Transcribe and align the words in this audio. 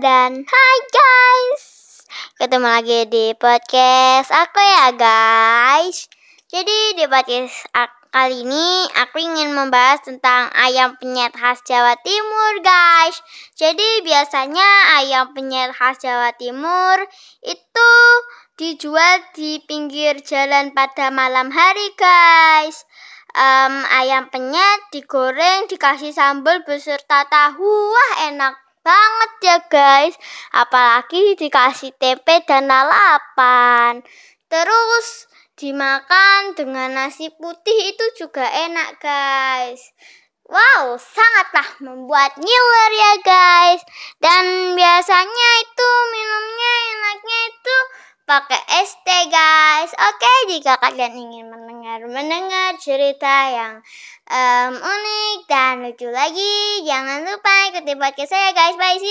dan 0.00 0.48
hai 0.48 0.78
guys. 0.88 1.64
Ketemu 2.40 2.64
lagi 2.64 3.00
di 3.12 3.36
podcast 3.36 4.32
aku 4.32 4.56
ya 4.56 4.96
guys. 4.96 6.08
Jadi 6.48 6.96
di 6.96 7.04
podcast 7.04 7.68
kali 8.08 8.48
ini 8.48 8.88
aku 8.96 9.20
ingin 9.20 9.52
membahas 9.52 10.00
tentang 10.00 10.48
ayam 10.56 10.96
penyet 10.96 11.36
khas 11.36 11.60
Jawa 11.68 12.00
Timur 12.00 12.64
guys. 12.64 13.20
Jadi 13.60 14.00
biasanya 14.00 15.04
ayam 15.04 15.36
penyet 15.36 15.76
khas 15.76 16.00
Jawa 16.00 16.32
Timur 16.40 16.96
itu 17.44 17.92
dijual 18.56 19.20
di 19.36 19.60
pinggir 19.68 20.24
jalan 20.24 20.72
pada 20.72 21.12
malam 21.12 21.52
hari 21.52 21.92
guys. 22.00 22.88
Um, 23.36 23.84
ayam 24.00 24.32
penyet 24.32 24.80
digoreng 24.96 25.68
dikasih 25.68 26.16
sambal 26.16 26.64
beserta 26.64 27.28
tahu. 27.28 27.68
Wah 27.92 28.32
enak 28.32 28.69
banget 28.80 29.32
ya 29.44 29.58
guys 29.68 30.14
apalagi 30.56 31.36
dikasih 31.36 31.92
tempe 32.00 32.40
dan 32.48 32.66
lalapan 32.66 34.00
terus 34.48 35.28
dimakan 35.54 36.56
dengan 36.56 36.96
nasi 36.96 37.28
putih 37.36 37.92
itu 37.92 38.06
juga 38.16 38.48
enak 38.48 38.96
guys 39.00 39.92
Wow, 40.50 40.98
sangatlah 40.98 41.78
membuat 41.78 42.34
ngiler 42.34 42.90
ya 42.90 43.12
guys. 43.22 43.86
Dan 44.18 44.74
biasanya 44.74 45.50
itu 45.62 45.90
minumnya 46.10 46.74
enaknya 46.90 47.38
itu 47.54 47.76
pakai 48.26 48.58
es 48.82 48.90
teh 49.06 49.30
guys. 49.30 49.59
Oke, 49.96 50.32
jika 50.52 50.76
kalian 50.78 51.14
ingin 51.16 51.46
mendengar 51.48 51.98
mendengar 52.06 52.76
cerita 52.78 53.48
yang 53.50 53.74
um, 54.28 54.72
unik 54.78 55.38
dan 55.48 55.82
lucu 55.82 56.08
lagi, 56.12 56.84
jangan 56.86 57.24
lupa 57.26 57.72
ikuti 57.72 57.92
podcast 57.96 58.30
saya 58.30 58.52
guys. 58.52 58.76
Bye, 58.76 58.98
see 58.98 59.04
you. 59.04 59.08